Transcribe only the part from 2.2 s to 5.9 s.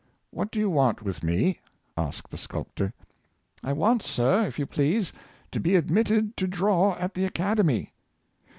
the sculptor. *' I want, sir, if you please, to be